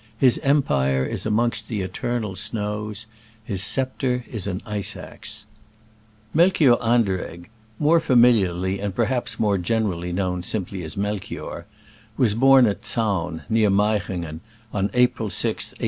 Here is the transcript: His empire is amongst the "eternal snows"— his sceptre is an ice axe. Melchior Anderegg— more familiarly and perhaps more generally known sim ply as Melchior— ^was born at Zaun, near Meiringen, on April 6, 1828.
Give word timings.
His 0.17 0.39
empire 0.39 1.05
is 1.05 1.27
amongst 1.27 1.67
the 1.67 1.81
"eternal 1.81 2.35
snows"— 2.35 3.05
his 3.45 3.61
sceptre 3.61 4.25
is 4.27 4.47
an 4.47 4.63
ice 4.65 4.97
axe. 4.97 5.45
Melchior 6.33 6.77
Anderegg— 6.77 7.49
more 7.87 7.99
familiarly 7.99 8.79
and 8.79 8.95
perhaps 8.95 9.39
more 9.39 9.59
generally 9.59 10.11
known 10.11 10.41
sim 10.41 10.65
ply 10.65 10.79
as 10.79 10.97
Melchior— 10.97 11.67
^was 12.19 12.35
born 12.35 12.65
at 12.65 12.81
Zaun, 12.81 13.43
near 13.47 13.69
Meiringen, 13.69 14.39
on 14.73 14.89
April 14.95 15.29
6, 15.29 15.73
1828. 15.73 15.77